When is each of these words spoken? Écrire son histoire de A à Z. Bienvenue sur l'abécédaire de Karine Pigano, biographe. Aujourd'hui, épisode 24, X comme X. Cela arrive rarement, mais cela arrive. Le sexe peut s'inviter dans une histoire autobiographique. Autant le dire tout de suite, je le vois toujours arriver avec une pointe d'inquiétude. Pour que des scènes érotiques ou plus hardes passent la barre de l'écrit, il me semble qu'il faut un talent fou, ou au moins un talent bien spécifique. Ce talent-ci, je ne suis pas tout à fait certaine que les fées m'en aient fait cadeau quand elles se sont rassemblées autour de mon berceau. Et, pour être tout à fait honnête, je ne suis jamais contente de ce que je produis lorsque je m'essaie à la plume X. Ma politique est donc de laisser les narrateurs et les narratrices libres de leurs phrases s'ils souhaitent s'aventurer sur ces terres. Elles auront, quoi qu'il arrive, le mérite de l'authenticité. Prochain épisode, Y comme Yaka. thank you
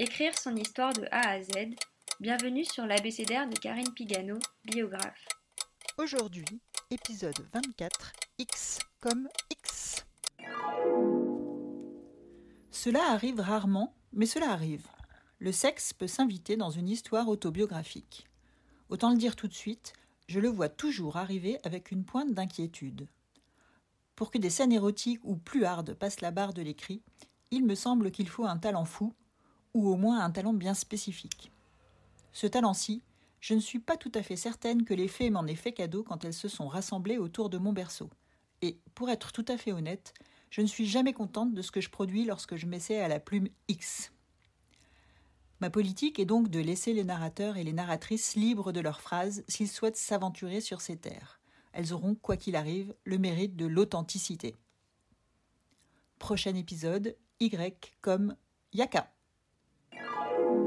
Écrire 0.00 0.36
son 0.36 0.56
histoire 0.56 0.92
de 0.92 1.06
A 1.12 1.28
à 1.28 1.40
Z. 1.40 1.52
Bienvenue 2.18 2.64
sur 2.64 2.84
l'abécédaire 2.84 3.48
de 3.48 3.56
Karine 3.56 3.92
Pigano, 3.94 4.40
biographe. 4.64 5.28
Aujourd'hui, 5.98 6.60
épisode 6.90 7.38
24, 7.52 8.12
X 8.38 8.80
comme 8.98 9.28
X. 9.52 10.04
Cela 12.72 13.12
arrive 13.12 13.38
rarement, 13.38 13.94
mais 14.12 14.26
cela 14.26 14.50
arrive. 14.50 14.88
Le 15.38 15.52
sexe 15.52 15.92
peut 15.92 16.08
s'inviter 16.08 16.56
dans 16.56 16.70
une 16.70 16.88
histoire 16.88 17.28
autobiographique. 17.28 18.26
Autant 18.88 19.10
le 19.10 19.16
dire 19.16 19.36
tout 19.36 19.46
de 19.46 19.54
suite, 19.54 19.92
je 20.26 20.40
le 20.40 20.48
vois 20.48 20.68
toujours 20.68 21.18
arriver 21.18 21.60
avec 21.62 21.92
une 21.92 22.04
pointe 22.04 22.34
d'inquiétude. 22.34 23.06
Pour 24.16 24.32
que 24.32 24.38
des 24.38 24.50
scènes 24.50 24.72
érotiques 24.72 25.20
ou 25.22 25.36
plus 25.36 25.64
hardes 25.64 25.94
passent 25.94 26.20
la 26.20 26.32
barre 26.32 26.52
de 26.52 26.62
l'écrit, 26.62 27.00
il 27.52 27.64
me 27.64 27.76
semble 27.76 28.10
qu'il 28.10 28.28
faut 28.28 28.44
un 28.44 28.58
talent 28.58 28.86
fou, 28.86 29.14
ou 29.74 29.88
au 29.88 29.96
moins 29.96 30.24
un 30.24 30.30
talent 30.30 30.54
bien 30.54 30.74
spécifique. 30.74 31.50
Ce 32.32 32.46
talent-ci, 32.46 33.02
je 33.40 33.54
ne 33.54 33.60
suis 33.60 33.80
pas 33.80 33.96
tout 33.96 34.12
à 34.14 34.22
fait 34.22 34.36
certaine 34.36 34.84
que 34.84 34.94
les 34.94 35.08
fées 35.08 35.30
m'en 35.30 35.46
aient 35.46 35.54
fait 35.54 35.72
cadeau 35.72 36.02
quand 36.02 36.24
elles 36.24 36.32
se 36.32 36.48
sont 36.48 36.68
rassemblées 36.68 37.18
autour 37.18 37.50
de 37.50 37.58
mon 37.58 37.72
berceau. 37.72 38.08
Et, 38.62 38.78
pour 38.94 39.10
être 39.10 39.32
tout 39.32 39.44
à 39.48 39.58
fait 39.58 39.72
honnête, 39.72 40.14
je 40.50 40.62
ne 40.62 40.66
suis 40.66 40.86
jamais 40.86 41.12
contente 41.12 41.52
de 41.52 41.60
ce 41.60 41.70
que 41.70 41.80
je 41.80 41.90
produis 41.90 42.24
lorsque 42.24 42.56
je 42.56 42.66
m'essaie 42.66 43.00
à 43.00 43.08
la 43.08 43.20
plume 43.20 43.48
X. 43.68 44.12
Ma 45.60 45.68
politique 45.68 46.18
est 46.18 46.24
donc 46.24 46.48
de 46.48 46.60
laisser 46.60 46.92
les 46.92 47.04
narrateurs 47.04 47.56
et 47.56 47.64
les 47.64 47.72
narratrices 47.72 48.34
libres 48.34 48.72
de 48.72 48.80
leurs 48.80 49.00
phrases 49.00 49.44
s'ils 49.48 49.68
souhaitent 49.68 49.96
s'aventurer 49.96 50.60
sur 50.60 50.80
ces 50.80 50.96
terres. 50.96 51.40
Elles 51.72 51.92
auront, 51.92 52.14
quoi 52.14 52.36
qu'il 52.36 52.56
arrive, 52.56 52.94
le 53.04 53.18
mérite 53.18 53.56
de 53.56 53.66
l'authenticité. 53.66 54.54
Prochain 56.18 56.54
épisode, 56.54 57.16
Y 57.40 57.92
comme 58.00 58.36
Yaka. 58.72 59.12
thank 60.14 60.30
you 60.38 60.63